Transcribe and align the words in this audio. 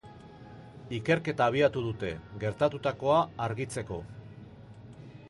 Ikerketa 0.99 1.49
abiatu 1.51 1.83
dute, 1.89 2.09
gertatutakoa 2.45 3.19
argitzeko. 3.49 4.01